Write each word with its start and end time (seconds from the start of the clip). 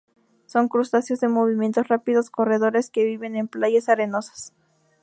Son 0.47 0.67
crustáceos 0.67 1.19
de 1.19 1.27
movimientos 1.27 1.87
rápidos, 1.87 2.31
corredores, 2.31 2.89
que 2.89 3.05
viven 3.05 3.35
en 3.35 3.47
playas 3.47 3.87
arenosas. 3.87 4.51